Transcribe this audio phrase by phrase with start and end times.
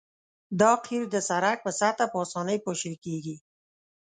[0.59, 3.35] دا قیر د سرک په سطحه په اسانۍ پاشل کیږي